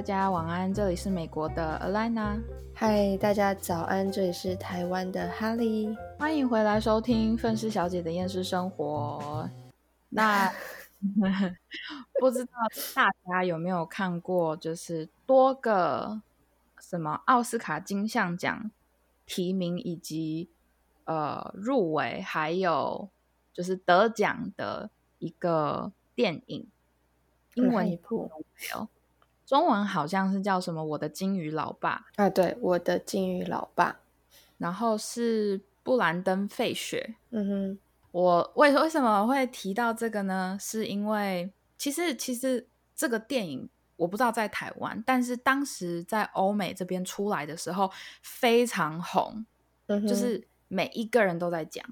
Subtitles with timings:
[0.00, 2.42] 大家晚安，这里是美国的 Alina。
[2.74, 5.94] 嗨，大家早安，这里是台湾的哈利。
[6.18, 9.46] 欢迎回来收听《愤世小姐的厌世生活》。
[10.08, 10.50] 那
[12.18, 12.50] 不知道
[12.94, 16.22] 大家有没有看过，就是多个
[16.80, 18.70] 什么奥斯卡金像奖
[19.26, 20.48] 提名以及
[21.04, 23.10] 呃入围，还有
[23.52, 24.88] 就是得奖的
[25.18, 26.66] 一个电影，
[27.52, 28.88] 英文一部没有。
[29.50, 30.84] 中文好像是叫什么？
[30.84, 33.98] 我的金鱼老爸啊，对，我的金鱼老爸。
[34.58, 37.16] 然后是布兰登·费雪。
[37.30, 37.78] 嗯哼，
[38.12, 40.56] 我为为什么会提到这个呢？
[40.60, 42.64] 是因为其实其实
[42.94, 47.90] 这个电影我不知道在台湾，但是当时在欧美这边出来的时候
[48.22, 49.44] 非常红，
[50.06, 51.84] 就是每一个人都在讲。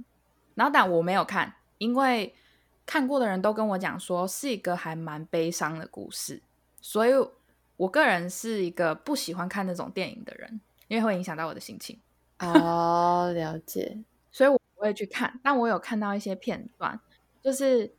[0.55, 2.33] 然后但我没有看，因为
[2.87, 6.41] 看过的人都跟我讲说是一个还蛮悲伤的故事，
[6.81, 7.11] 所以。
[7.79, 11.99] 我个人是一个不喜欢看那种电影的人，因为会影响到我的心情。
[12.41, 13.99] 哦，了解，
[14.33, 15.41] 所以我不会去看。
[15.45, 17.01] 但我有看到一些片段，
[17.41, 17.93] 就是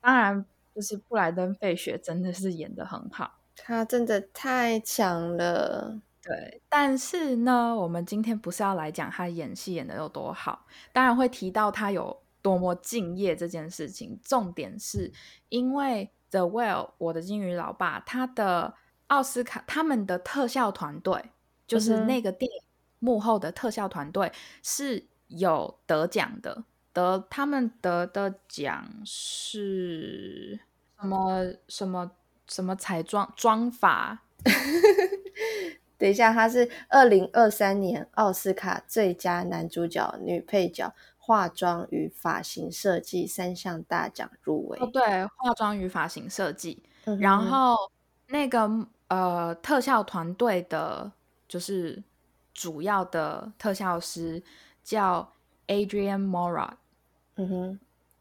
[0.00, 0.44] 当然，
[0.74, 6.00] 就是布莱登·费雪真的是演的很好，他真的太强了。
[6.22, 14.18] 对，但是呢，我们今天不是要来讲他演戏演的有多好，当然会提到他有多么敬业这件事情。
[14.22, 15.12] 重点是
[15.50, 18.74] 因为《The Well》我的金鱼老爸他的。
[19.08, 21.30] 奥斯卡他们的特效团队，
[21.66, 22.62] 就是那个电影
[22.98, 30.58] 幕后的特效团队是有得奖的，得他们得的奖是
[30.98, 32.12] 什么什么
[32.48, 34.22] 什么彩妆妆法？
[35.98, 44.78] 等一下，他是二零二三年奥斯卡最佳男主角、女配角、化妆与发型设计三项大奖入围。
[44.80, 46.82] 哦，对，化妆与发型设计，
[47.20, 47.76] 然后
[48.28, 48.88] 那个。
[49.08, 51.12] 呃，特效团队的，
[51.46, 52.02] 就是
[52.54, 54.42] 主要的特效师
[54.82, 55.30] 叫
[55.66, 56.70] Adrian Mora。
[57.36, 57.80] 嗯哼，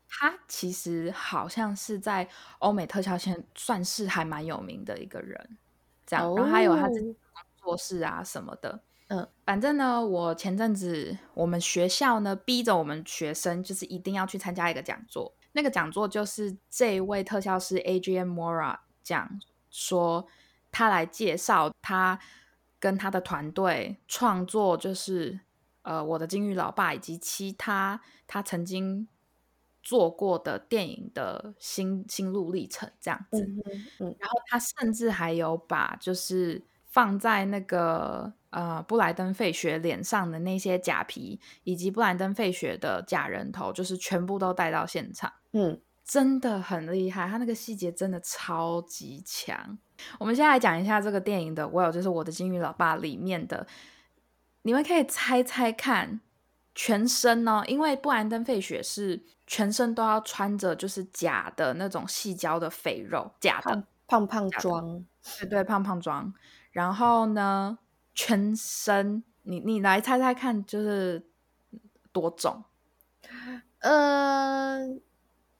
[0.09, 2.27] 他其实好像是在
[2.59, 5.57] 欧美特效圈算是还蛮有名的一个人。
[6.05, 8.81] 这样，然后还有他自己工作室啊什么的。
[9.07, 15.33] 嗯，反正呢，我前阵子我们学校呢逼着我们学生，就是一定要去参加一个讲座。
[15.53, 19.39] 那个讲座就是这位特效师 Adrian Mora 讲
[19.71, 20.27] 说。
[20.73, 22.19] 他来介绍他
[22.79, 25.39] 跟他的团队创作，就是
[25.83, 29.07] 呃，我的金鱼老爸以及其他他曾经
[29.81, 33.47] 做过的电影的心心路历程这样子。
[33.99, 45.31] 然后他甚至还有把就是放在那个呃布莱登费雪脸上的那些假皮，以及布莱登费雪的假人头，就是全部都带到现场。
[45.51, 45.79] 嗯。
[46.05, 49.77] 真的很厉害，他那个细节真的超级强。
[50.19, 53.65] 我们先来讲一下这个电影的 Well，就是我的金鱼老爸里面的，
[54.63, 56.19] 你们可以猜猜看，
[56.75, 65.05] 全身呢，因为布兰登费雪是全身都要穿着就是假的那种细胶的肥肉，假的胖胖装，
[65.39, 66.33] 对对，胖胖装。
[66.71, 67.79] 然后呢，
[68.13, 71.25] 全身你你来猜猜看，就是
[72.11, 72.65] 多重？
[73.79, 75.01] 嗯。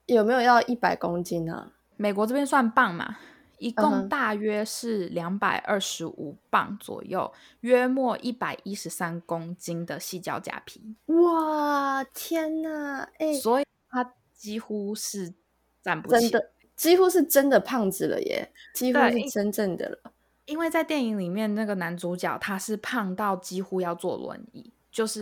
[0.06, 1.72] 有没有要一百公斤呢？
[1.96, 3.18] 美国这边算磅嘛，
[3.60, 7.32] 一共大约是两百二十五磅左右，
[7.62, 10.96] 约莫一百一十三公斤的细胶假皮。
[11.06, 13.10] 哇，天哪！
[13.20, 15.34] 哎，所以他几乎是
[15.82, 20.12] 站不起，真的几乎是真的胖子了耶，几乎是真正的了。
[20.46, 25.22] 因为在电影里面，那个男主角他是胖到几乎要坐轮椅，就是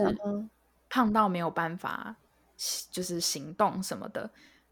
[0.90, 2.16] 胖到没有办法，
[2.90, 4.32] 就是行动什么的。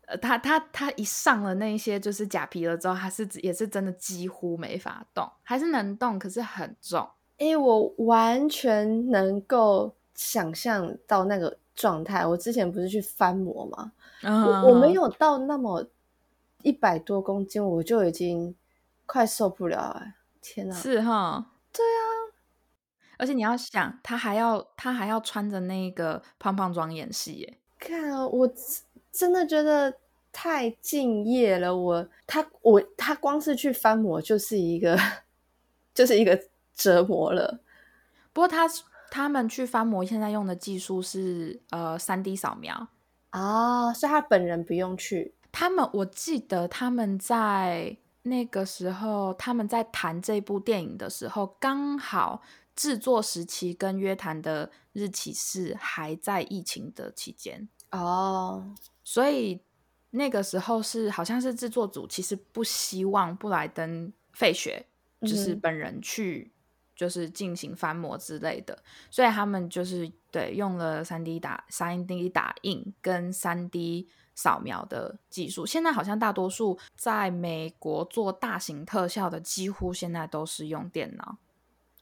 [0.10, 7.08] 呃，他他他一上了那些就是假皮了之后，他是也是真的几乎没法动，还是能动，可是很重。
[7.38, 12.26] 哎，我完全能够想象到那个状态。
[12.26, 13.92] 我之前不是去翻模吗？
[14.24, 15.86] 我我没有到那么
[16.64, 18.56] 一百多公斤，我就已经
[19.06, 20.16] 快受不了哎！
[20.42, 21.52] 天哪，是哈？
[21.72, 22.02] 对啊，
[23.20, 27.60] 而且你要想，他还要他还要穿着那个胖胖装演戏耶。
[27.78, 28.52] 看啊，我。
[29.12, 29.94] 真的觉得
[30.32, 34.98] 太敬业了，我他我他光是去翻模就是一个
[35.94, 36.40] 就是一个
[36.76, 37.60] 折磨了。
[38.32, 38.70] 不过他
[39.10, 42.88] 他们去翻模现在用的技术是呃三 D 扫描
[43.32, 45.34] 啊，所以他本人不用去。
[45.52, 52.44] 他们我记得他们在那个时候他们在谈这部电影的时候，刚好
[52.76, 58.76] 制作时期跟约谈的日期是还在疫情的期间哦。
[59.10, 59.60] 所以
[60.12, 64.86] 那个时候是好像是制作组其实不希望布莱登费雪
[65.22, 66.52] 就是本人去
[66.96, 68.78] 就是进行翻模之类的，
[69.10, 75.66] 所以他们就是对用了三 D 打三 D 打印跟三 D 扫描的技术。
[75.66, 81.38] 现在好像大多数在美国做大型特效的，几乎现在都是用电脑。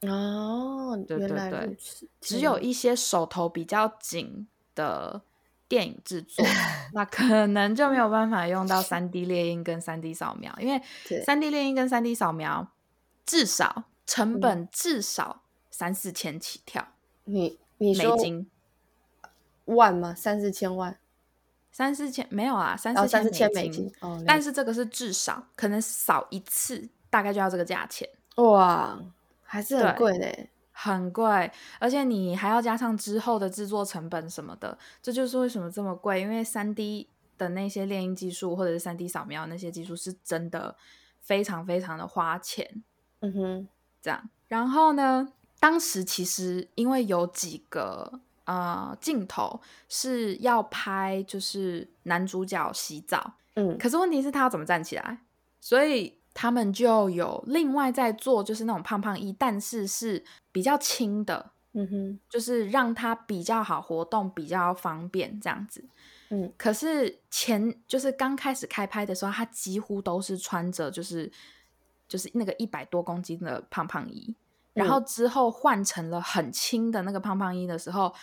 [0.01, 1.77] 哦，对对对，
[2.19, 4.45] 只有一些手头比较紧
[4.75, 5.21] 的
[5.67, 6.45] 电影制作，
[6.93, 10.81] 那可能就没有办法用到三 D 列印跟三 D 扫描，因为
[11.25, 12.67] 三 D 列印跟三 D 扫描
[13.25, 16.87] 至少成嗯本至少三四千起跳
[17.25, 18.49] 你你说美金，
[19.65, 20.15] 万吗？
[20.15, 20.97] 三四千万，
[21.71, 28.07] 三四千没有啊，三四千美美金哦，但是这个是至少，可能扫一次大概就要这个价钱。
[28.35, 28.97] 哇，
[29.43, 30.47] 还是很对贵呢。
[30.79, 36.21] 很贵，而且你还要加上之后的制作成本什么的，这就是为什么这么贵。
[36.21, 40.75] 因为三 D 的那些猎鹰技术或者是三 D 扫描那些技术是真的
[41.19, 42.83] 非常非常的花钱。
[43.21, 43.68] 嗯哼，
[44.00, 49.59] 这样，然后呢，当时其实因为有几个呃镜头
[49.89, 55.21] 是要拍，就是男主角洗澡，嗯可是问题是他要怎么站起来，
[55.59, 65.84] 所以他们就有另外在做，就是那种胖胖衣，但是是比较轻的，嗯哼，就是让它比较好活动，比较方便这样子。
[66.30, 71.31] 嗯，可是前就是刚开始开拍的时候，他几乎都是穿着就是
[72.07, 74.36] 就是那个一百多公斤的胖胖衣，
[74.74, 78.13] 然后之后换成了很轻的那个胖胖衣的时候，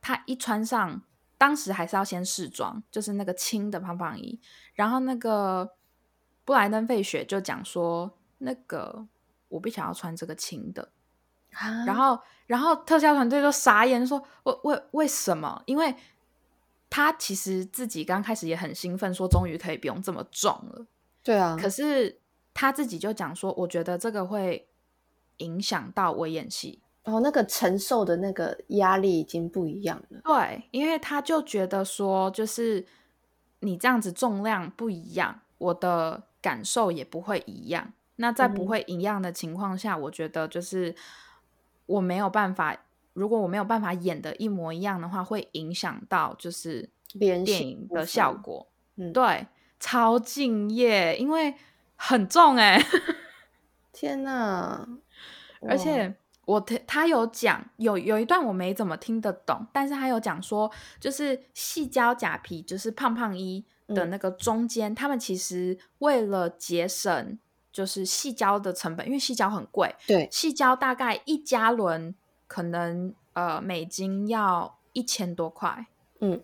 [0.00, 1.02] 他一穿上，
[1.36, 4.38] 当时还是要先试装，就是那个轻的胖胖衣，
[4.74, 5.72] 然后那个
[6.44, 9.06] 布莱登费雪就讲说，那个
[9.48, 10.90] 我不想要穿这个轻的，
[11.52, 15.62] 啊然后，然后特效团队就傻眼，说：“为为为什么？
[15.66, 15.94] 因为
[16.90, 20.86] 他其实自己刚开始也很兴奋，说终于可以不用这么重了。
[21.22, 22.20] 对啊，可是
[22.52, 24.68] 他自己就讲说，我觉得这个会
[25.38, 26.82] 影响到我演戏。
[27.02, 30.20] 然后那个承受的那个压力已经不一样了。
[30.24, 32.86] 对，因为他就觉得说，就是
[33.60, 37.94] 你这样子重量不一样，我的感受也不会一样。
[38.16, 40.94] 那在不会一样的情况下，我觉得就是
[41.86, 42.76] 我没有办法，
[43.14, 48.68] 如果我没有办法演的一模一样的话，会影响到就是联系电影的效果。
[48.96, 49.46] 嗯对，
[49.80, 51.54] 超敬业，因为
[51.96, 52.78] 很重哎、
[53.90, 54.86] 天哪！
[55.66, 56.14] 而且
[56.44, 60.70] 我他他有讲，有有一段我没怎么听得懂，但是他有讲说，
[61.00, 64.10] 就是细胶假皮，就是胖胖衣的嗯。
[64.10, 67.38] 那个中间，他们其实为了节省
[67.72, 72.14] 就是细胶的成本，因为细胶很贵，对，细胶大概一加仑
[72.46, 75.86] 可能呃美金要一千多块，
[76.20, 76.40] 嗯，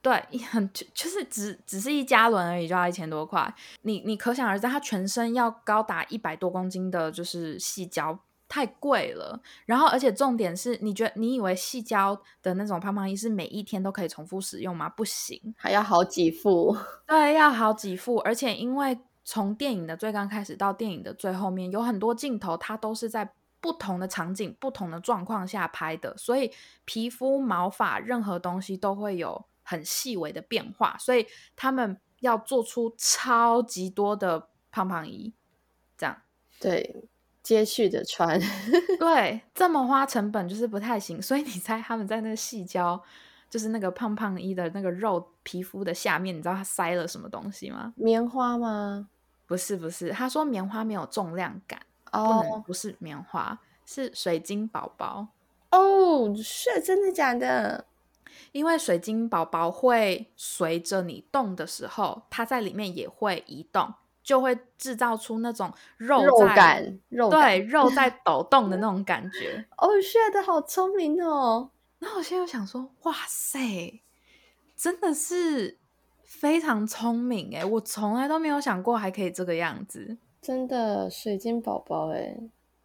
[0.00, 3.54] 对，很就就是只只是一加仑而已，就要一千多块。
[3.82, 8.18] 你你可想而知，它全身要高达一百多公斤的，就是细胶，
[8.54, 9.40] 太贵了。
[9.66, 14.88] 然后，而且重点是，你觉得你以为细胶的那种胖胖衣是每一天都可以重复使用吗？
[14.88, 16.76] 不行，还要好几副。
[17.04, 18.18] 对，要好几副。
[18.18, 23.28] 而且，因为从电影的最刚开始到电影的最后面，有很多镜头它都是在
[23.60, 26.52] 不同的场景、不同的状况下拍的，所以
[26.84, 35.32] 皮肤、毛发任何东西都会有很细微的变化，所以他们要做出超级多的胖胖衣，
[35.98, 36.16] 这样
[36.60, 37.04] 对，
[37.44, 38.40] 接续的穿。
[38.98, 41.22] 对，这么花成本就是不太行。
[41.22, 43.00] 所以你猜他们在那个细胶，
[43.48, 47.92] 就是那个胖胖衣的那个肉皮肤的下面，你知道他塞了什么东西吗？
[47.96, 49.08] 棉花吗？
[49.46, 51.78] 不是不是，他说棉花没有重量感，
[52.10, 55.28] 不能哦不是棉花，是水晶宝宝。
[55.70, 57.84] 哦，是真的假的？
[58.52, 63.92] 因为水晶宝宝会随着你动的时候，它在里面也会移动，
[64.24, 67.40] 就会制造出那种肉肉感，肉感。
[67.40, 69.64] 对肉在 抖动的那种感觉。
[69.76, 71.70] 哦，是的好聪明哦。
[72.00, 74.02] 然后我现在又想说，哇塞，
[74.74, 75.78] 真的是
[76.24, 80.16] 非常聪明诶，我从来都没有想过还可以这个样子。
[80.42, 82.36] 真的水晶宝宝哎，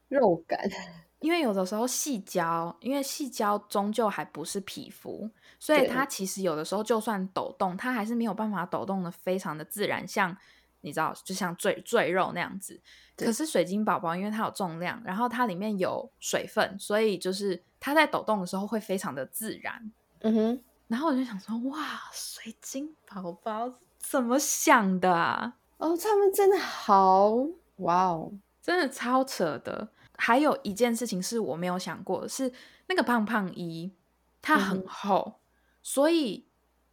[0.10, 0.60] 肉感。
[1.20, 5.30] 因为有的时候细胶，因为细胶终究还不是皮肤，
[5.60, 10.38] 所以它其实有的时候就算抖动，它还是没有办法抖动的非常的自然，像
[10.82, 12.80] 你知道，就像赘赘肉那样子。
[13.16, 19.92] 可是水晶宝宝因为它有重量，然后它里面有水分，所以就是它在抖动的时候会非常的自然。
[20.22, 25.56] 嗯哼，然后我就想说，哇，水晶宝宝怎么想的啊？
[25.78, 27.34] 哦，他们真的好
[27.78, 28.32] 哇哦，
[28.62, 29.90] 真的超扯的。
[30.18, 32.52] 还有一件事情是我没有想过的，是
[32.88, 33.94] 那个胖胖衣
[34.42, 35.40] 它嗯很厚，
[35.82, 36.46] 所以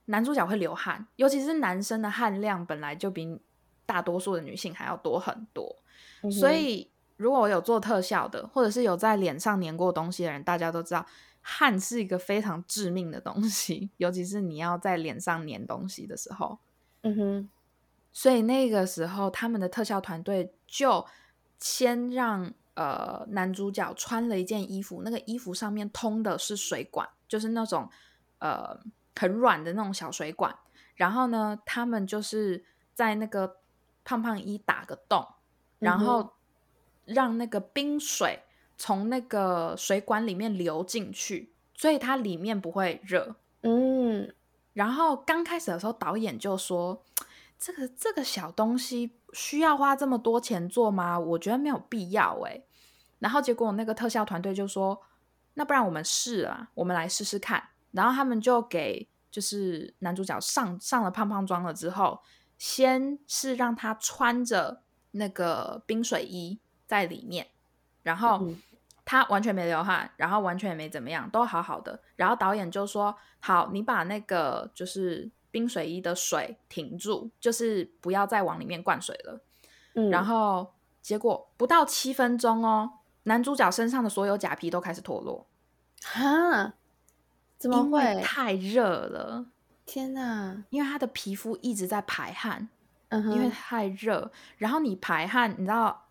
[0.04, 3.40] 男主角会流汗，尤其是男生的汗量本来就比
[3.86, 5.76] 大多数的女性还要多很多，
[6.22, 11.06] 嗯所以如果我有做特效的，或者是有在脸上粘过东西的人，大家都知道
[11.40, 16.58] 汗是一个非常致命的东西，尤其是你要在脸上粘东西的时候。
[17.02, 17.48] 嗯哼，
[18.12, 21.06] 所以那个时候他们的特效团队就
[21.58, 27.88] 先让呃男主角穿了一件衣服，那个衣服上面通的是水管，就是那种
[28.40, 28.78] 呃
[29.14, 30.54] 很软的那种小水管。
[30.96, 33.56] 然后呢，他们就是在那个
[34.06, 35.26] 胖胖衣打个洞，
[35.80, 36.32] 然后
[37.04, 38.44] 让那个冰水
[38.78, 43.34] 从那个水管里面流进去，所以它里面不会热。
[43.62, 44.32] 嗯，
[44.74, 47.02] 然后刚开始的时候，导演就说
[47.58, 51.18] ：“这个这个小东西需要花这么多钱做吗？
[51.18, 52.62] 我觉得没有必要。”哎，
[53.18, 55.02] 然后结果那个特效团队就说
[55.54, 59.08] ：“那不然我们试啊，我们来试试看。”然后他们就给。
[59.28, 62.18] 就是男主角上上了胖胖装了之后，
[62.58, 64.82] 先是让他穿着
[65.12, 67.48] 那个冰水衣在里面，
[68.02, 68.48] 然后
[69.04, 72.00] 他完全没流汗，然后完全也没怎么样，都好好的。
[72.16, 79.40] 然后导演就说：“好，你把那个就是冰水衣的水停住，就是不要再往里面灌水了。”
[79.94, 82.90] 嗯，然后结果不到七分钟哦，
[83.24, 85.46] 男主角身上的所有假皮都开始脱落。
[86.02, 86.74] 哈。
[87.58, 89.46] 怎么会太热了？
[89.86, 90.64] 天呐！
[90.70, 92.68] 因为他的皮肤一直在排汗，
[93.08, 94.30] 嗯因为太热。
[94.58, 96.08] 然后你排汗，你知道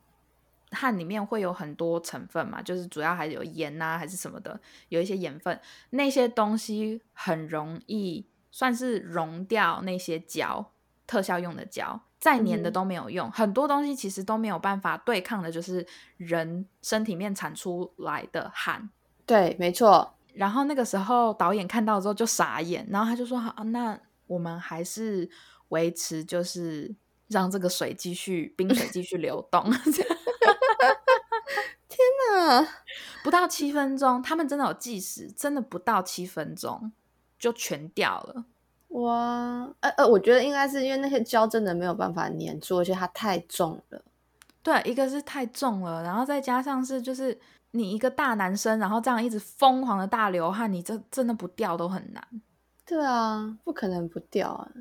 [0.71, 2.61] 汗里面会有很多成分嘛？
[2.61, 5.59] 就是主要还是有盐呐，还是什么的，有一些盐分。
[5.91, 10.71] 那些东西很容易算是溶掉那些胶，
[11.05, 13.29] 特效用的胶，再粘的都没有用。
[13.31, 15.85] 很多东西其实都没有办法对抗的，就是
[16.17, 18.89] 人身体面产出来的汗。
[19.25, 20.14] 对，没错。
[20.35, 25.29] 然后那个时候导演看到之后就傻眼，然后他就说：“好，那我们还是
[25.69, 26.93] 维持，就是
[27.29, 29.63] 让这个水继续冰水继续流动。
[31.87, 31.99] ”天
[32.33, 32.67] 哪，
[33.23, 36.91] 不到七分钟，他们真的有计时，真的不到七分钟
[37.39, 38.45] 就全掉了。
[38.89, 44.01] 哇，呃呃，我觉得应该是因为那些胶真的没有办法粘住，而且它太重了。
[44.61, 47.39] 对，一个是太重了，然后再加上是就是。
[47.75, 52.25] 你一个大男生，然后这样一直疯狂的大流汗，你这真的不掉都很难。
[52.85, 54.71] 对啊，不可能不掉啊。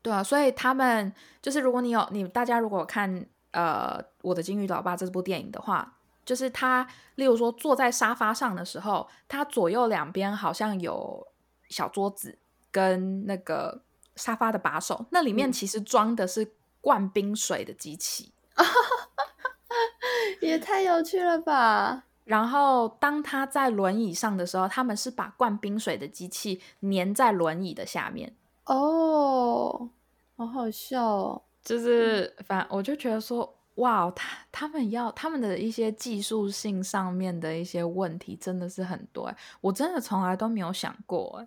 [0.00, 11.26] 对啊，所以他们就是，如果你有你大家如果看呃我的金鱼老爸这部电影的话，就是他，例如说坐在沙发上的时候，他左右两边好像有
[11.68, 12.38] 小桌子
[12.70, 13.82] 跟那个
[14.14, 18.32] 沙发的把手，那里面其实装的是灌冰水的机器，
[20.40, 22.04] 也太有趣了吧！
[22.24, 28.36] 然后当他在轮椅上的时候，他们是把灌冰水的机器粘在轮椅的下面。
[28.66, 29.90] 哦，
[30.36, 31.42] 好好笑哦！
[31.64, 39.34] 就是反，我就觉得说，哇，他他们要他们的一些技术性上面的一些问题，真的是很多。
[39.60, 41.44] 我真的从来都没有想过。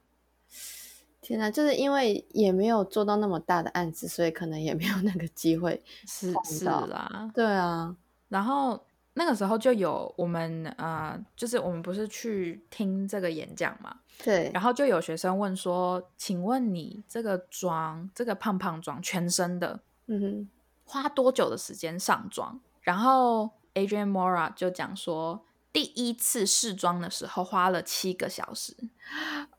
[1.22, 5.82] 天哪，就是因为也没有做到那么大的案子，所以可能也没有那个机会。
[6.06, 7.96] 是是啦，对啊，
[8.28, 8.84] 然后。
[9.16, 13.96] 那个时候就有我们呃，就是我们不是去听这个演讲嘛？
[14.24, 14.50] 对。
[14.54, 20.50] 然后就有学生问说：“请问你这个妆，这个胖胖妆，全身的，嗯哼，
[20.84, 28.76] 花多久的时间上妆？”然后 Adrian Mora 就讲说，第一次试妆的时候花了七个小时。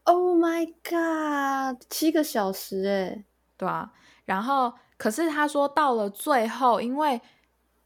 [0.02, 3.25] Oh my god，七个小时哎，
[3.56, 3.92] 对啊。
[4.25, 7.20] 然后可是他说到了最后，因为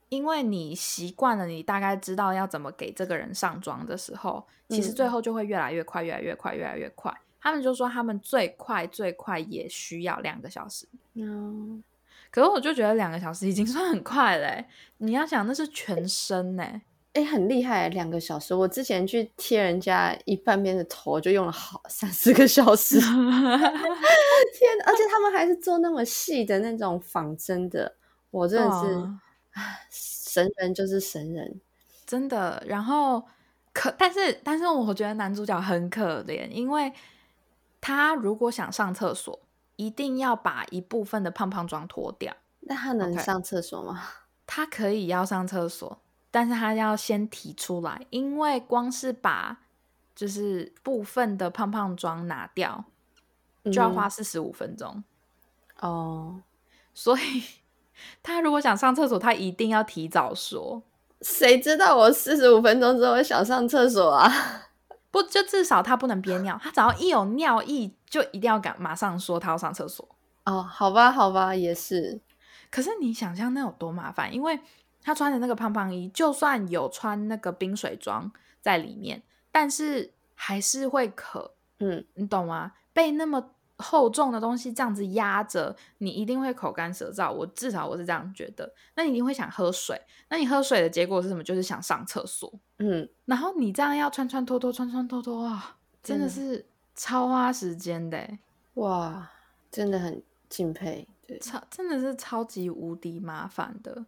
[0.08, 7.14] 因为你习惯了，你大概知道要怎么给这个人上妆的时候，其实最后就会越来越快，越来越快，越来越快。
[7.40, 10.88] 他们就说他们最快最快也需要两个小时。
[11.14, 11.82] 嗯，
[12.30, 14.64] 可是我就觉得两个小时已经算很快嘞。
[14.96, 16.64] 你要想那是全身呢，
[17.12, 18.54] 哎，很厉害，两个小时。
[18.54, 22.98] 我之前去贴人家一半边的头就用了好三四个小时。
[23.00, 23.12] 天，
[24.86, 27.94] 而且他们还是做那么细的那种仿真的，
[28.30, 29.08] 我真的是。
[29.90, 31.60] 神人就是神人，
[32.06, 32.62] 真的。
[32.66, 33.26] 然后
[33.72, 36.92] 可，但是，但是，我觉得男主角很可怜，因为
[37.80, 39.38] 他如果想上厕所，
[39.76, 42.36] 一定要把一部分的胖胖装脱掉。
[42.60, 44.02] 那他能上厕所吗？
[44.46, 46.00] 他可以要上厕所，
[46.30, 49.60] 但是他要先提出来，因为光是把
[50.14, 52.84] 就是部分的胖胖装拿掉，
[53.64, 55.04] 就要花四十五分钟。
[55.80, 56.42] 哦，
[56.94, 57.42] 所以。
[58.22, 60.82] 他如果想上厕所，他一定要提早说。
[61.20, 64.30] 谁知道我四十五分钟之后想上厕所啊？
[65.10, 66.58] 不，就至少他不能憋尿。
[66.62, 70.06] 他只要一有尿意，就一定要赶马上说他要上厕所。
[70.44, 72.20] 哦，好吧，好吧，也是。
[72.70, 74.32] 可是你想象那有多麻烦？
[74.32, 74.60] 因为
[75.02, 81.54] 他穿的那个胖胖衣，就算有穿那个冰水装在里面，但是还是会渴。
[81.80, 82.72] 嗯，你懂吗？
[82.92, 87.32] 被那么厚重的东西这样子压着，你一定会口干舌燥。
[87.32, 88.72] 我至少我是这样觉得。
[88.96, 90.00] 那你一定会想喝水。
[90.28, 91.42] 那你喝水的结果是什么？
[91.44, 92.52] 就是想上厕所。
[92.78, 96.66] 嗯，然后你这样要穿穿脱脱，穿穿脱脱啊，真的是
[96.96, 98.28] 超花时间的。
[98.74, 99.30] 哇，
[99.70, 101.06] 真的很敬佩。
[101.26, 104.04] 对，超真的是超级无敌麻烦的。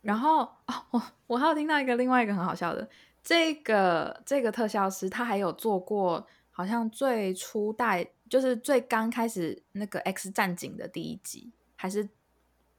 [0.00, 2.88] 然后哦，我我还有听到一个另外一个很好笑的，
[3.24, 6.24] 这个这个特效师他还有做过。
[6.54, 12.08] 好像最初代就是最刚开始那个 X 战警的第一集，还是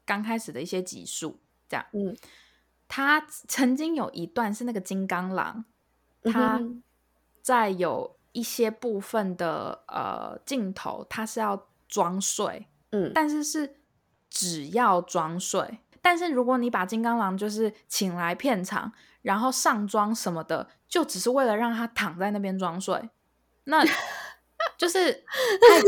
[0.03, 1.85] 刚开始的一些集数这样。
[1.91, 2.17] 嗯，
[2.87, 5.63] 他曾经有一段是那个金刚狼，
[6.23, 6.59] 他
[7.43, 13.75] 在有一些部分的呃镜头，他是要装睡，嗯，但是是
[14.31, 15.77] 只要装睡。
[16.01, 18.91] 但是如果你把金刚狼就是请来片场，
[19.21, 23.11] 然后上妆什么的，就只是为了让他躺在那边装睡。
[23.65, 23.85] 那
[24.83, 25.81] 就是太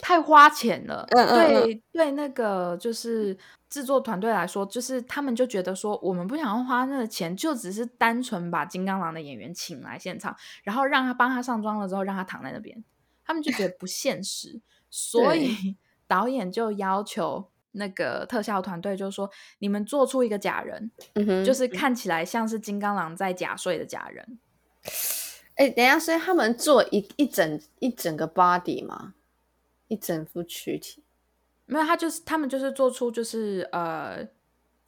[0.16, 3.36] 太花钱了，对对，那个就是
[3.68, 12.82] 制作团队来说，就是他们就觉得说，我们不想要花那个钱，就只是单纯把金刚狼的演员请来现场，然后让他帮他上妆了之后，让他躺在那边，
[13.22, 15.76] 他们就觉得不现实，所以
[16.06, 20.90] 导演就要求那个特效团队，就说你们做出一个假人，
[21.44, 24.38] 就是看起来像是金刚狼在假睡的假人。
[25.58, 29.14] 哎，等下，所以他们做一一整一整个 body 吗？
[29.88, 31.02] 一整副躯体？
[31.66, 34.26] 没有，他就是他们就是做出就是呃，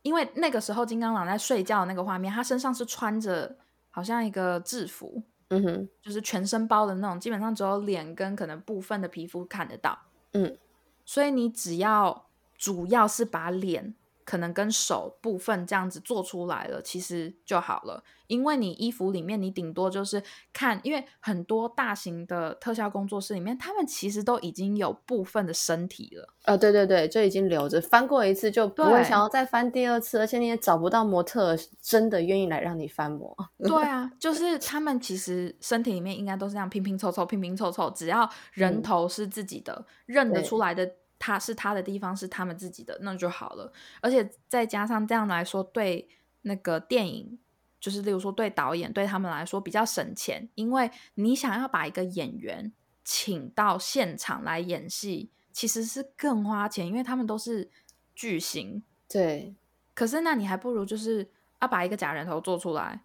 [0.03, 3.57] 因为那个时候金刚狼在睡觉的那个画面，他身上是穿着
[3.91, 9.99] 好像一个制服，嗯哼，就是全身包的那种，基本上只有脸跟可能部分的皮肤看得到，
[10.35, 10.57] 嗯，
[11.05, 13.95] 所以你只要主要是把脸。
[14.25, 18.03] 可能跟手部分这样子做出来了，其实就好了。
[18.27, 26.33] 因为你衣服里面，你顶多就是看，因为很多大型的特效工作室里面，他们其实都已经有部分的身体了。
[26.45, 33.37] 呃，对对对，就已经留着，翻过一次就不会想要再翻第二次，而且你也找不到模特真的愿意来让你翻模。
[33.59, 40.89] 对啊，就是他们其实身体里面应该都是这样拼拼凑凑、拼拼凑凑，只要人头是自己的，认得出来的。
[41.21, 43.73] 他是他的地方是他们自己的，那就好了。
[44.01, 46.09] 而且再加上这样来说，对
[46.43, 47.39] 那个电影，
[47.79, 52.73] 就是例如说对导演对他们来说比较省钱，因为你想要把一个演员
[53.05, 57.71] 请到现场来演戏，其实是更花钱，因为他们都是
[58.15, 58.83] 巨星。
[59.07, 59.55] 对。
[59.93, 61.31] 可是那你还不如就是
[61.61, 63.03] 要把一个假人头做出来，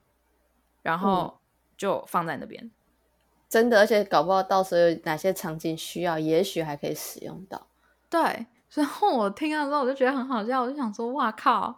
[0.81, 1.41] 然后
[1.75, 2.71] 就放在那边。
[3.49, 7.67] 真的，而且搞不好到时候有哪些场景需要，也许还可以使用到。
[8.09, 11.77] 对，然后我听到之后，我就觉得很好笑，我就想说，哇靠！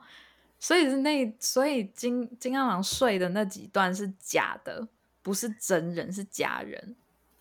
[0.59, 4.87] 所以是那，所以金金刚狼睡的那几段是假的，
[5.21, 6.95] 不是真人，是假人，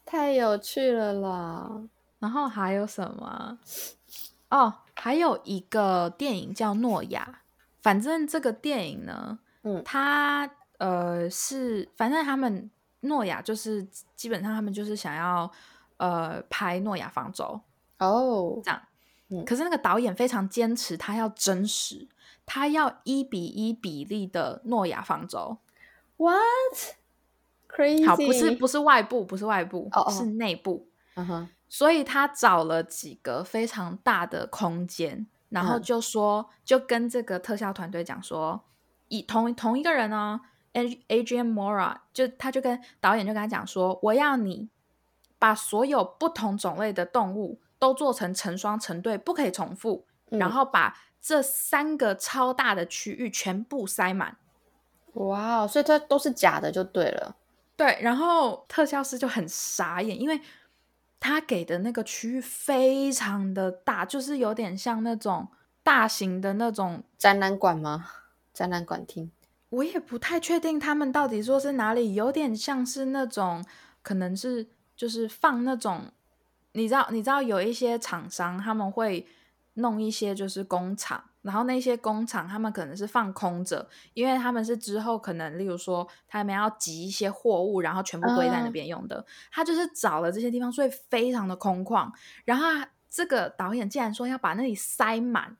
[0.04, 1.82] 太有趣了啦！
[2.18, 3.58] 然后还有什么？
[4.50, 7.26] 哦，还有一个电影叫《诺亚》，
[7.82, 12.70] 反正这个电影呢，嗯，它呃是，反正他们
[13.00, 13.82] 诺亚就是
[14.14, 15.50] 基本上他们就是想要
[15.96, 17.58] 呃拍诺亚方舟。
[17.98, 18.82] 哦，这样，
[19.44, 22.06] 可是那个导演非常坚持，他要真实，
[22.44, 25.56] 他要一比一比例的诺亚方舟。
[26.16, 28.06] What？Crazy？
[28.06, 30.86] 好，不是不是外部，不是外部，是内部。
[31.14, 38.62] 嗯哼，所以他找了几个非常大的空间，然后就说，就跟这个特效团队讲说，
[39.08, 40.40] 以同同一个人呢
[40.74, 44.68] ，A Adrian Mora，就他就跟导演就跟他讲说，我要你
[45.38, 47.58] 把所有不同种类的动物。
[47.86, 50.04] 都做成成双成对，不可以重复。
[50.28, 54.36] 然后把这三个超大的区域全部塞满。
[55.12, 57.36] 哇，所以它都是假的，就对了。
[57.76, 60.40] 对，然后特效师就很傻眼，因为
[61.20, 65.46] 他给的那个区域非常的大，就是有点像那种
[65.84, 68.06] 大型的那种展览馆吗？
[68.52, 69.30] 展览馆厅？
[69.68, 73.64] 我也不太确定他们到底说是哪里，有点像是那种，
[74.02, 76.06] 可能是就是放那种。
[76.76, 79.26] 你知道，你知道有一些厂商他们会
[79.74, 89.24] 弄一些就是工厂，然后那些工厂他们可能是放空着，因为他们是之后可能，例如说他们要集一些货物，然后全部堆在那边用的。
[89.50, 92.10] 他就是找了这些地方，所以非常的空旷。
[92.44, 92.66] 然后
[93.08, 95.56] 这个导演竟然说要把那里塞满，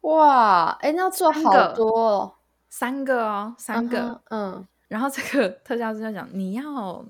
[0.00, 4.66] 哇，哎，那要做好多，三个哦，三个，嗯。
[4.88, 7.04] 然后这个特效师就讲，你要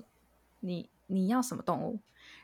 [0.59, 1.97] 你你要什么动物？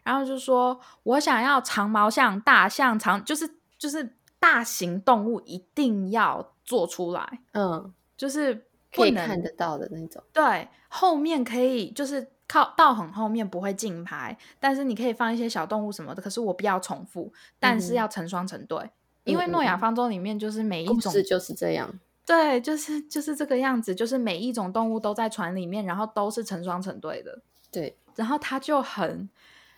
[0.06, 7.40] 然后就说，我想要长毛象、大象、长，就是就是大型动物一定要做出来。
[7.54, 10.24] 嗯，就是可以看得到的那种。
[10.32, 16.22] 对，后面可以就是靠到很后面不会竞拍，但是你可以放一些小动物什么的。
[16.22, 18.92] 可是我不要重复，但是要成双成对，
[19.24, 22.00] 因为诺亚方舟里面就是每一种就是这样。
[22.28, 27.40] 对，就是就是这个样子，就是每一种动物都在船里面，然后都是成双成对的。
[27.72, 29.30] 对，然后他就很，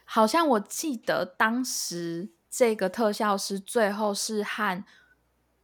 [0.10, 4.84] 好像我记得当时这个特效师最后是和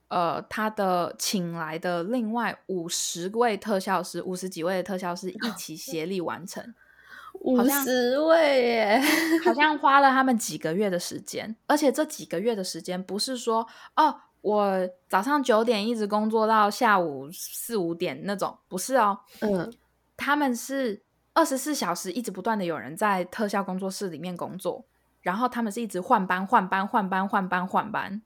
[0.10, 6.76] 呃他的请来的另外五十位特效师，五十几位的特效师一起协力完成。
[7.40, 9.02] 五十位耶，
[9.44, 14.22] 好像花了他们几个月的时间，而且这几个月的时间不是说哦。
[14.44, 19.74] 我早上九点一直工作到下午四五点那种，不是哦，嗯，
[20.18, 21.02] 他们是
[21.34, 24.84] 二十四小时一直不断的有人在特效工作室里面工作，
[25.22, 28.22] 然后他们是一直换班换班换班换班换班。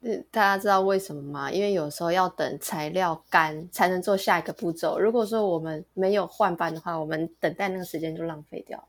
[0.00, 1.50] 嗯，大家知道为什么吗？
[1.50, 4.98] 因为有时候要等材料干才能做下一个步骤。
[4.98, 8.88] 如果说我们没有换班的话，我们等待那个时间就浪费掉。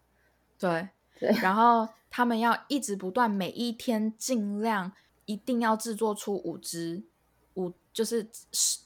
[0.58, 0.88] 对
[1.19, 4.91] 对，然后他们要一直不断，每一天尽量。
[5.26, 7.04] 一定要制作出五只，
[7.54, 8.80] 五就是十，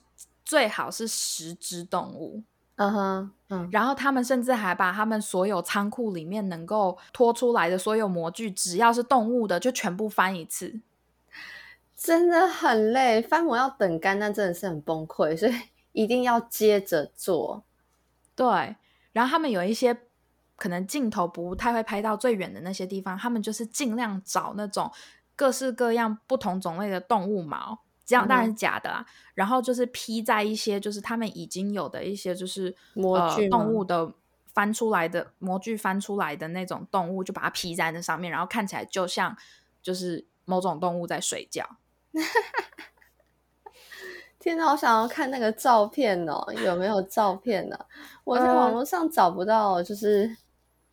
[0.44, 2.44] 最好是十只动物。
[2.76, 3.68] 嗯哼，嗯。
[3.72, 10.80] 然后他们甚至还把他们所有仓库里面能够拖出来的所有模具，只要是动物的，就全部翻一次。
[11.96, 15.54] 真的很累，翻模要等干，那真的是很崩溃，所以
[15.94, 17.64] 一定要接着做。
[18.36, 18.76] 对，
[19.14, 19.98] 然后他们有一些
[20.56, 24.92] 可能镜头不太会拍到最远的那些地方，他们就是尽量找那种。
[25.38, 29.06] 各式各样不同种类的动物毛，这样当然是假的啦。
[29.34, 34.14] 然后就是披在一些，就是他们已经有的一些，就是模具动物的
[34.54, 39.36] 翻出来的模具翻出来的那种动物，就把它披在那上面，然后看起来就像
[39.82, 41.68] 就是某种动物在睡觉。
[44.40, 47.78] 天哪，我想要看那个照片哦，有没有照片呢？
[48.24, 50.38] 我在网络上找不到，就是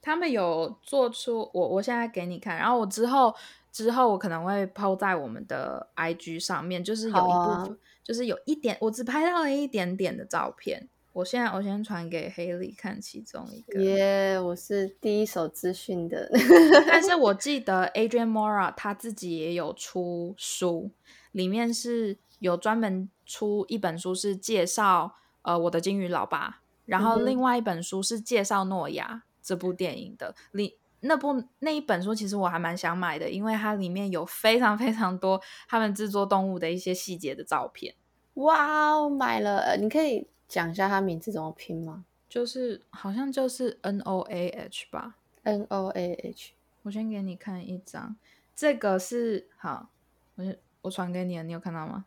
[0.00, 3.32] 他们有做出我，我现在给你看，然后我之后。
[3.72, 10.88] 之后我可能会抛在我们的 IG 上面，就是有一部分，就是有一点，我只拍到了一点点的照片。
[11.14, 13.82] 我现在我先传给黑莉看其中一个。
[13.82, 16.30] 耶，我是第一手资讯的。
[16.86, 20.90] 但是 我记得 Adrian Mora 他自己也有出书，
[21.32, 30.76] 里面是有专门出一本书是介绍呃我的金鱼老爸，然后另外一本书是介绍诺亚这部电影的里。
[31.04, 37.94] 那部那一本书其实我还蛮想买的，因为它里面有非常非常多他们制作动物的一些细节的照片。
[38.34, 39.76] 哇，我买了！
[39.76, 42.04] 你可以讲一下它名字怎么拼吗？
[42.28, 46.52] 就是好像就是 N O A H 吧，N O A H。
[46.84, 48.16] 我先给你看一张，
[48.54, 49.88] 这个是好，
[50.36, 50.44] 我
[50.82, 52.06] 我传给你了，你有看到吗？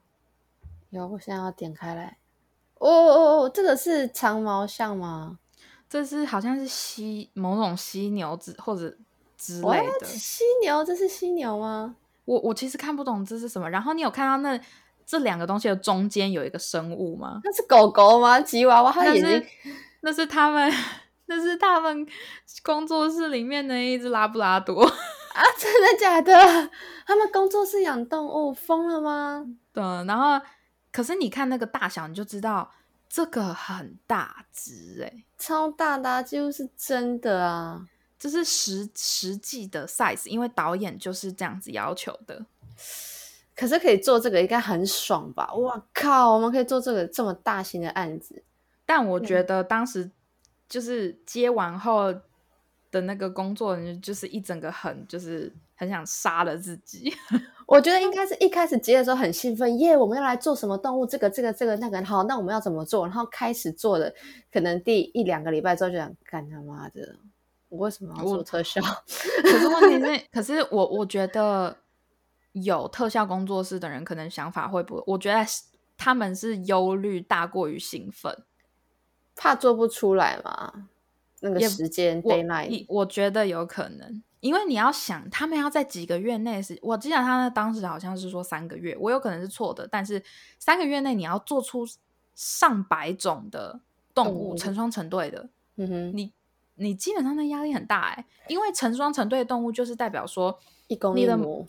[0.90, 2.18] 有，我现在要点开来。
[2.80, 5.40] 哦哦哦，这个是长毛象吗？
[5.96, 8.94] 这是好像是犀某种犀牛之或者
[9.38, 11.96] 之类的犀牛，这是犀牛吗？
[12.26, 13.70] 我我其实看不懂这是什么。
[13.70, 14.60] 然后你有看到那
[15.06, 17.40] 这两个东西的中间有一个生物吗？
[17.46, 18.42] 那是狗狗吗？
[18.42, 18.92] 吉娃娃？
[18.92, 19.48] 它眼睛？
[20.02, 20.70] 那是他们，
[21.28, 22.06] 那是他们
[22.62, 25.42] 工作室里面的一只拉布拉多啊！
[25.58, 26.70] 真的假的？
[27.08, 29.46] 他们工作室养动物疯了吗？
[29.72, 30.46] 对，然后
[30.92, 32.70] 可是你看那个大小，你就知道。
[33.16, 37.88] 这个很大只哎，超大的，几乎是真的啊！
[38.20, 42.46] 这是实实际的 size，因为导演就是这样子要求的。
[43.56, 45.54] 可是可以做这个应该很爽吧？
[45.54, 48.44] 哇靠，我们可以做这个这么大型的案子。
[48.86, 50.12] 但我觉得当时
[50.68, 52.14] 就是接完后
[52.96, 57.14] 的那个工作人，就是一整个很就是很想杀了自己。
[57.68, 59.98] 我觉得应该是一开始接的时候很兴奋，耶！
[59.98, 61.06] 我们要来做什么动物？
[61.06, 63.06] 这个、这个、这个、那个，好，那我们要怎么做？
[63.06, 64.14] 然后开始做的，
[64.50, 67.18] 可能第一两个礼拜之后就想，干他妈的，
[67.68, 68.82] 我为什么要做特效？
[69.42, 71.76] 可是问题是，可是我我觉得
[72.54, 75.04] 有特效工作室的人，可能想法会不？
[75.08, 75.44] 我觉得
[75.98, 78.44] 他们是忧虑大过于兴奋，
[79.36, 80.88] 怕做不出来嘛？
[81.42, 84.22] 那个时间 d a y l i g h t 我觉得有可能。
[84.42, 90.22] 因为你要想，他们要在几个月内是，我记得他当时好像是说三个月，我有可能是错的，但是
[90.60, 91.84] 三个月内你要做出
[92.36, 93.80] 上百种的
[94.14, 96.32] 动物成双成对的，嗯哼，你
[96.76, 101.68] 你基本上的压力很大哎，因为成双成对的动物就是代表说一公一母，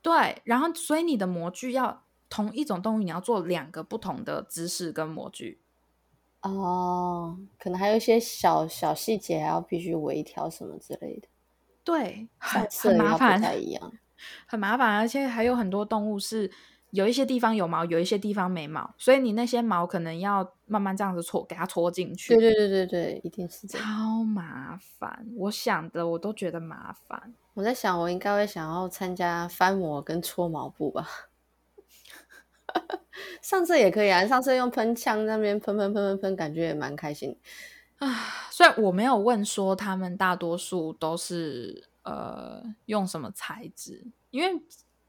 [0.00, 5.58] 对，然后所以你的模具要同一种动物，你要做两个不同的姿势跟模具，
[6.42, 11.28] 哦，可能还有一些小小细节还要必须微调什么之类的。
[11.84, 13.92] 对，很很麻烦， 一样，
[14.46, 16.50] 很麻烦，而且还有很多动物是
[16.90, 22.34] 有一些地方有毛，有一些地方没毛，所以你那些毛可能要慢慢这样子搓，给它搓进去。
[22.36, 23.86] 对对对对对，一定是这样。
[23.86, 27.34] 超麻烦，我想的我都觉得麻烦。
[27.54, 31.08] 我在想，我应该会想要参加翻模跟搓毛布吧。
[33.42, 37.38] 上次也可以啊，上次用喷枪那边喷喷喷喷喷，感觉也蛮开心
[37.98, 38.08] 啊。
[38.50, 44.62] 虽然我没有问说他们大多数都是呃用什么材质，因为。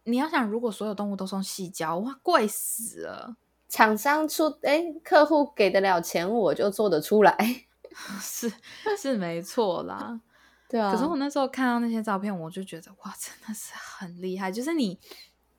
[0.05, 3.35] 你要想，如果所有动物都送细胶，哇，贵死了！
[3.67, 7.37] 厂商出，哎，客户给得了钱，我就做得出来，
[8.19, 8.51] 是
[8.97, 10.19] 是没错啦。
[10.67, 10.91] 对啊。
[10.91, 14.51] 可是我那时候看到那些照片，我就觉得哇，真的是很厉害。
[14.51, 14.97] 就是你，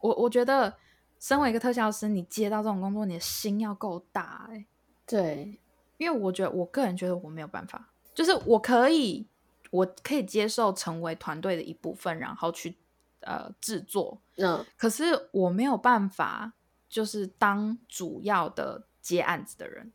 [0.00, 0.74] 我我觉得，
[1.20, 4.66] 身为一个特效师，你接到这种工作，你的心要够大，哎。
[5.06, 5.60] 对，
[5.98, 9.28] 因为我觉得，我个人觉得我没有办法，就是我可以，
[9.70, 12.76] 我可以接受成为团队的一部分，然后去。
[13.22, 16.54] 呃，制作，嗯，可是我没有办法，
[16.88, 19.92] 就是当主要的接案子的人。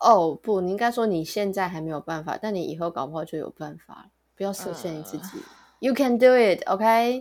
[0.00, 4.06] 哦，不，你应该说你现在还没有办法，但你以后搞不好就有办法了。
[4.34, 5.38] 不要设限你自己
[5.78, 7.20] ，You can do it，OK？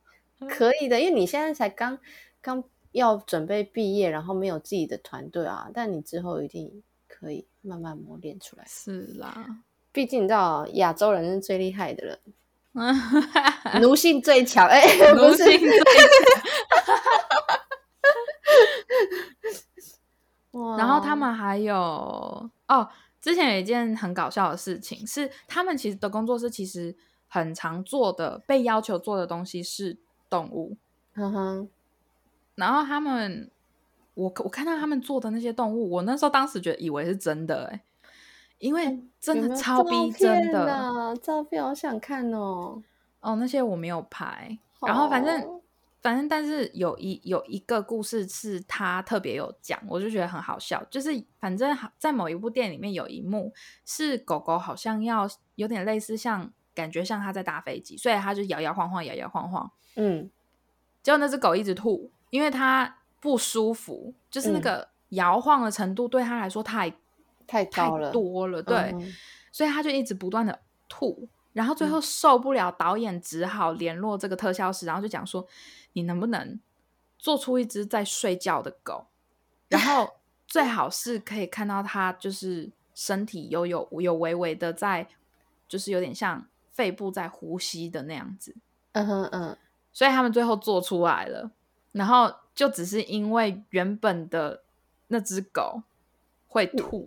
[0.48, 1.98] 可以的，因为你现在才刚
[2.40, 8.64] 刚要准备毕业，然后没有自己的团队啊，但你之后一定可以慢慢磨练出来。
[8.66, 12.18] 是啦，毕竟你知道，亚洲人是最厉害的人。
[13.82, 14.82] 奴性最强，哎，
[15.14, 15.68] 奴性最强。
[20.76, 21.74] 然后他们还有
[22.68, 22.88] 哦，
[23.20, 26.96] 之前有一件很搞笑的事情，是他们其实的工作室其实
[27.26, 29.98] 很常做的，被要求做的东西是
[30.30, 30.76] 动物。
[31.14, 31.68] 哼哼。
[32.58, 33.50] 然后他们，
[34.14, 37.80] 我我看到他们做的那些动物，我那时候当时觉得以为是真的，哎。
[38.58, 42.82] 因为真的超逼真的照片，好想看哦。
[43.20, 44.58] 哦，那些我没有拍。
[44.84, 45.60] 然后反正
[46.02, 50.84] 反正，但是有一有一个故事是他特别有讲，我就觉得很好笑。
[50.90, 53.52] 就是反正在某一部电影里面有一幕
[53.84, 59.70] 是狗狗好像要有点类似像感觉像它在搭飞机，所以它就摇摇晃晃，摇摇晃晃。
[59.94, 60.28] 嗯，
[61.00, 66.92] 结果那只狗一直吐，因为他不舒服，就是那个摇晃的程度对他来说太。
[67.50, 68.94] 太高了，多了，对，
[69.50, 75.46] 所以他就一直不断的吐，然后最后受不了，导演只好联络这个特效师，然后就讲说，
[75.94, 76.60] 你能不能
[77.18, 79.06] 做出一只在睡觉的狗，
[79.68, 85.08] 然后最好是可以看到它就是身体有有有微微的在，
[85.66, 88.54] 就是有点像肺部在呼吸的那样子，
[88.92, 89.56] 嗯哼嗯，
[89.94, 91.50] 所以他们最后做出来了，
[91.98, 94.62] 然后就只是因为原本的
[95.08, 95.82] 那只狗。
[96.50, 97.06] 会吐，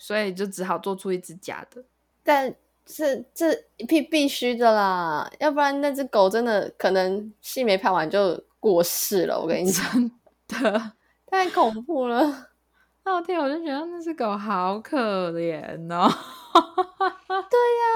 [0.00, 1.80] 所以就只好做出一只假的。
[2.24, 2.52] 但
[2.84, 3.54] 是这
[3.86, 9.40] 必必须的啦，要不然那只狗真的可能戏没拍完就过世了。
[9.40, 10.10] 我跟你讲，
[10.48, 10.92] 的
[11.24, 12.48] 太恐怖了。
[13.06, 16.10] 那天我就觉得那只狗好可怜哦。
[17.28, 17.86] 对呀，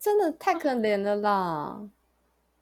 [0.00, 1.78] 真的太可怜了啦。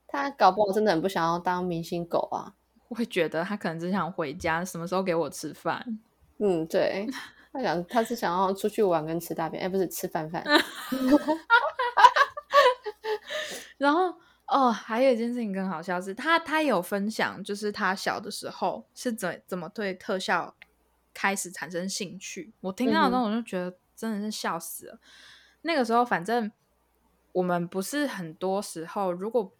[0.08, 2.54] 它搞不好真的很不想要当明星狗啊。
[2.94, 5.98] 会觉得他可能只想回家，什么时候给我吃饭？
[6.38, 7.06] 嗯，对。
[7.52, 10.44] 他想，他是想要出去玩跟吃大便，哎，不是吃饭饭。
[13.76, 14.14] 然后
[14.46, 20.54] 哦，还有一件事情更好笑是，他他有分享，就是他小的时候是怎怎么对特效
[21.12, 22.52] 开始产生兴趣。
[22.60, 25.00] 我听到那我就觉得真的是笑死了。
[25.62, 26.52] 那个时候，反正
[27.32, 29.52] 我们不是很多时候，如果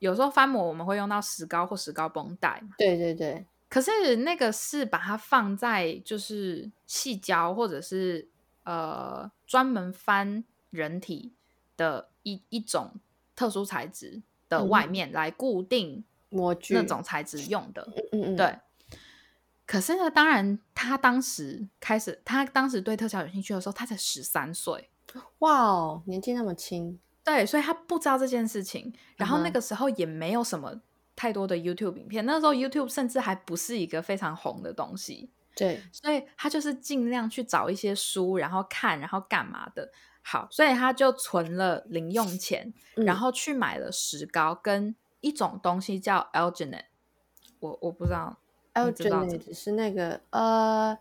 [0.00, 2.74] 有时候翻模，我们会用到石膏或石膏绷带嘛。
[2.76, 3.46] 对对对。
[3.68, 8.28] 可是那个是把它放在就是细胶或者是
[8.64, 11.32] 呃专门翻人体
[11.76, 12.94] 的一一种
[13.36, 18.58] 特殊材质的外面来固定模具那种材质用的，嗯嗯对。
[19.66, 24.90] 可是呢，当然他当时开始，他当时对特效有兴趣的时候，他才十三岁，
[25.38, 30.80] 哇哦，年纪那么轻，对，所以他不知道这件事情，然后那个时候也没有什么。
[31.16, 39.92] 太多的 YouTube 影片，那时候 YouTube 甚至还不是一个非常红的东西，对，所以他就是尽量去找一些书，然后看，然后干嘛的。
[40.22, 46.86] 好，所以他就存了零用钱，然后去买了石膏跟一种东西叫 Alginate，
[47.58, 48.38] 我我不知道
[48.72, 50.96] ，Alginate 是那个呃，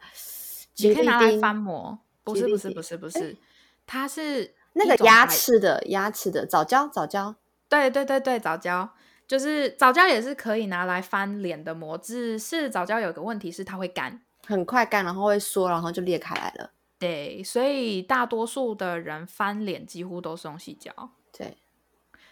[0.76, 3.38] 你可以拿来翻模，不是不是不是不是，
[3.86, 7.36] 它是那个牙齿的牙齿的早胶早胶，
[7.68, 8.90] 对对对对早胶。
[9.28, 16.72] 就是早胶也是可以拿来翻脸的膜，只是早胶有个问题是它会干，很快干，然后会缩，然后就裂开来了。
[16.98, 20.92] 对，所以大多数的人翻脸几乎都是用细胶。
[21.32, 21.60] 对，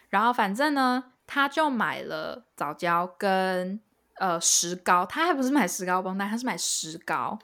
[0.10, 3.80] 然后反正呢，他就买了早胶跟
[4.16, 7.38] 呃石膏，他还不是买石膏绷带，他是买石膏，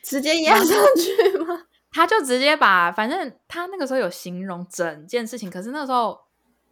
[0.00, 1.66] 直接压上去吗？
[1.92, 6.18] 他就直接把，反正他那个时候有形容整件事情，可是那时候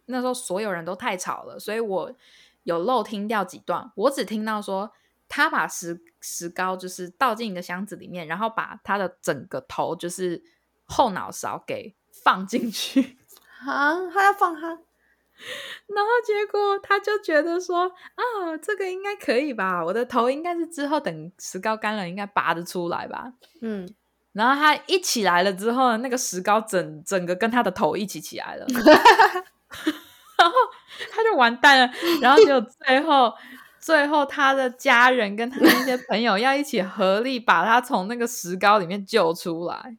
[0.07, 2.11] 那时候所有人都太吵了，所以我
[2.63, 4.91] 有漏听掉几段，我只听到说
[5.29, 10.43] 他把石石膏就是倒进一个箱子里面，然后把他的整个头就是
[10.85, 13.17] 后脑勺给放进去。
[13.65, 14.69] 啊，他要放他，
[15.87, 17.83] 然后结果他就觉得说
[18.15, 23.87] 啊，这个应该可以吧，我的头应该是之后等石膏干了应该拔得出来吧，嗯。
[24.33, 28.65] 然后他一起来了之后，那个石膏整整个跟他的头一起起来了，
[30.37, 30.55] 然后
[31.11, 31.93] 他就完蛋了。
[32.21, 33.33] 然后就最后，
[33.79, 39.97] 最后他的家人跟他那些朋友要一起合力把他从那个石膏里面救出来。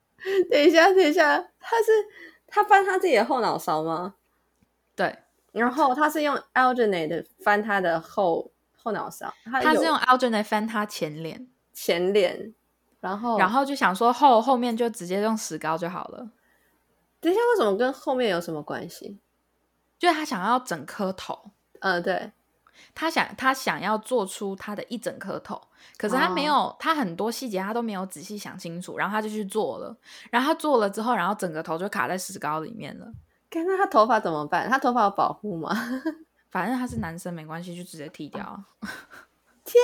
[0.51, 1.93] 等一下，等一下，他是
[2.47, 4.15] 他翻他自己的后脑勺吗？
[4.97, 5.19] 对，
[5.53, 12.55] 然后他是用 alternate 翻他的后后脑勺，他是用 alternate 翻他前脸，前脸。
[13.03, 16.31] 然后，然后就想说后后面就直接用石膏就好了。
[17.21, 19.19] 等一下，为什么跟后面有什么关系？
[19.99, 22.33] 就是他想要整颗头，嗯，对，
[22.95, 25.61] 他想他想要做出他的一整颗头，
[25.97, 29.97] 可是他没有，他很多细节他都没有仔细想清楚，然后他就去做了，
[30.31, 33.13] 然后他做了之后，然后整个头就卡在石膏里面了。
[33.55, 34.71] 那他头发怎么办？
[34.71, 35.77] 他头发有保护吗？
[36.51, 38.65] 反正他是男生，没关系，就直接剃掉。
[39.65, 39.83] 天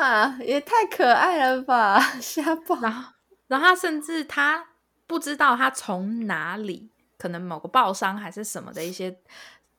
[0.00, 2.00] 哪，也太可爱了吧！
[2.20, 2.76] 瞎爆。
[2.80, 3.12] 然后，
[3.46, 4.66] 然后他甚至他
[5.06, 9.16] 不知道他从哪里，可能某个报商还是什么的一些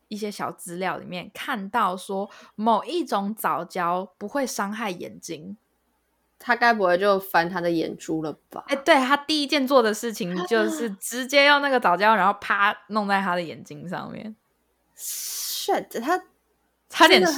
[0.07, 5.57] 一些小资料里面看到说某一种早教不会伤害眼睛，
[6.39, 8.63] 他该不会就翻他的眼珠了吧？
[8.67, 14.35] 哎，对他第一件做的事情就 是直接用那个早胶，然后啪弄在他的眼睛上面。
[14.97, 16.23] shit，他
[16.87, 17.21] 差点。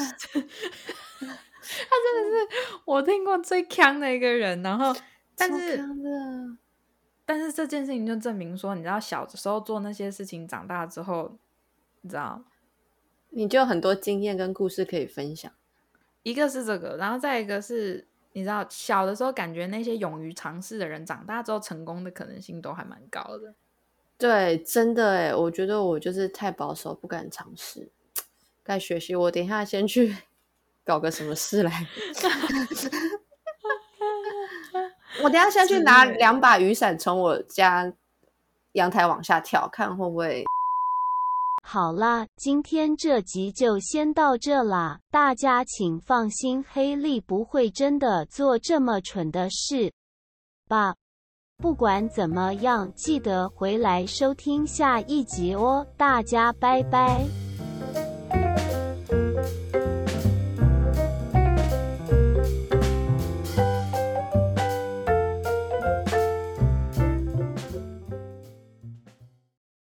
[1.90, 4.96] 他真的是我听过最强的一个人，然后，
[5.36, 5.84] 但是，
[7.26, 11.38] 但是这件事情就证明说，你知道小的时候做那些事情，长大之后，
[12.02, 12.44] 你知道，
[13.30, 15.52] 你就很多经验跟故事可以分享。
[16.24, 23.54] 一个是这个，然后再一个是，你知道，小的时候感觉那些勇于尝试的人，长大之后成功的可能性都还蛮高的。
[24.18, 27.90] 对，真的哎，我觉得我就是太保守，不敢尝试。
[28.64, 30.16] 该学习，我等一下先去。
[30.88, 31.72] 搞个什么事来？
[35.24, 37.92] 我等下下去拿两把雨伞，从我家
[38.74, 40.46] 阳台往下跳，看会不会。
[41.64, 49.92] 好啦，今天这集就先到这啦，大家请放心，黑莉不会真的做这么蠢的事
[50.70, 50.96] 吧？
[51.58, 57.47] 不管怎么样，记得回来收听下一集哦，大家拜拜。